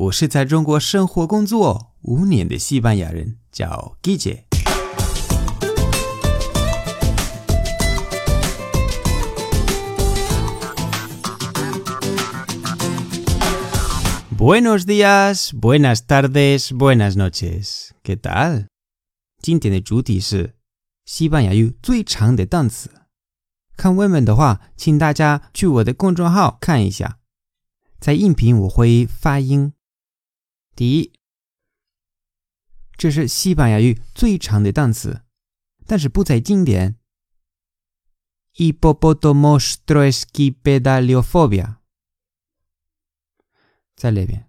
[0.00, 4.44] 我是在中国生活工作五年的西班牙人，叫 Guille。
[14.38, 17.88] Buenos días, buenas tardes, buenas noches.
[18.04, 18.66] ¿Qué tal?
[19.42, 20.54] 今天的主题是
[21.06, 22.88] 西班牙语最长的单词。
[23.76, 27.18] 看文本的话，请大家去我的公众号看一下，
[27.98, 29.72] 在音频我会发音。
[30.78, 31.12] 第一，
[32.96, 35.22] 这是西班牙语最长的单词，
[35.88, 37.00] 但是不在经典。
[38.54, 41.78] Hipopotamo strepedaliophobia
[43.96, 44.48] 再来一遍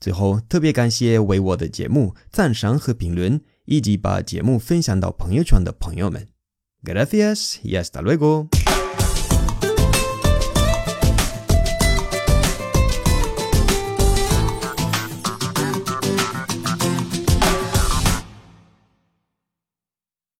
[0.00, 6.28] 最后，特别感谢为我的节目赞赏和评论，以及把节目分享到朋友圈的朋友们。
[6.82, 8.48] Gracias y hasta luego。